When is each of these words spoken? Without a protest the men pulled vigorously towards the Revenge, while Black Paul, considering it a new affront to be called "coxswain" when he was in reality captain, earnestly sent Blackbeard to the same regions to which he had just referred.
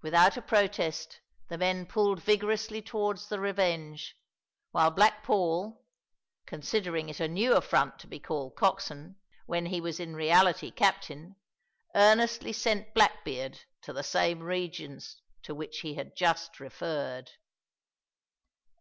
Without 0.00 0.36
a 0.36 0.42
protest 0.42 1.18
the 1.48 1.58
men 1.58 1.86
pulled 1.86 2.22
vigorously 2.22 2.80
towards 2.80 3.26
the 3.26 3.40
Revenge, 3.40 4.14
while 4.70 4.92
Black 4.92 5.24
Paul, 5.24 5.84
considering 6.46 7.08
it 7.08 7.18
a 7.18 7.26
new 7.26 7.52
affront 7.52 7.98
to 7.98 8.06
be 8.06 8.20
called 8.20 8.54
"coxswain" 8.54 9.16
when 9.46 9.66
he 9.66 9.80
was 9.80 9.98
in 9.98 10.14
reality 10.14 10.70
captain, 10.70 11.34
earnestly 11.96 12.52
sent 12.52 12.94
Blackbeard 12.94 13.62
to 13.82 13.92
the 13.92 14.04
same 14.04 14.38
regions 14.38 15.20
to 15.42 15.52
which 15.52 15.80
he 15.80 15.94
had 15.94 16.14
just 16.14 16.60
referred. 16.60 17.32